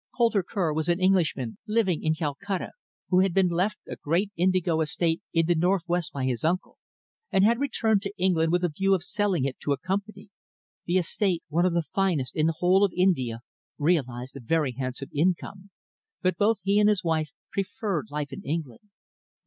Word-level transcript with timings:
Coulter 0.17 0.41
Kerr 0.41 0.73
was 0.73 0.89
an 0.89 0.99
Englishman 0.99 1.59
living 1.67 2.01
in 2.01 2.15
Calcutta, 2.15 2.71
who 3.09 3.19
had 3.19 3.35
been 3.35 3.49
left 3.49 3.77
a 3.87 3.95
great 3.97 4.31
indigo 4.35 4.81
estate 4.81 5.21
in 5.31 5.45
the 5.45 5.53
North 5.53 5.83
West 5.87 6.11
by 6.11 6.25
his 6.25 6.43
uncle, 6.43 6.79
and 7.31 7.43
had 7.43 7.59
returned 7.59 8.01
to 8.01 8.13
England 8.17 8.51
with 8.51 8.63
a 8.63 8.69
view 8.69 8.95
of 8.95 9.03
selling 9.03 9.45
it 9.45 9.59
to 9.59 9.73
a 9.73 9.77
company. 9.77 10.31
The 10.87 10.97
estate, 10.97 11.43
one 11.49 11.67
of 11.67 11.73
the 11.73 11.83
finest 11.93 12.35
in 12.35 12.47
the 12.47 12.55
whole 12.57 12.83
of 12.83 12.91
India, 12.97 13.41
realised 13.77 14.35
a 14.35 14.39
very 14.39 14.71
handsome 14.71 15.11
income, 15.13 15.69
but 16.23 16.35
both 16.35 16.57
he 16.63 16.79
and 16.79 16.89
his 16.89 17.03
wife 17.03 17.29
preferred 17.51 18.07
life 18.09 18.33
in 18.33 18.41
England. 18.41 18.89